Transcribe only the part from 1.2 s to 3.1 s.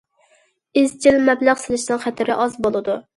مەبلەغ سېلىشنىڭ خەتىرى ئاز بولىدۇ.